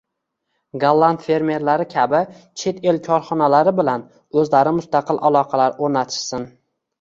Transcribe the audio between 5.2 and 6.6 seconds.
aloqalar o‘rnatishsin